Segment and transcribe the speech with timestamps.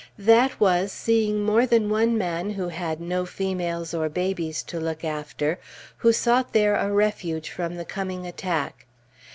[0.17, 5.03] That was seeing more than one man who had no females or babies to look
[5.05, 5.59] after,
[5.97, 8.87] who sought there a refuge from the coming attack.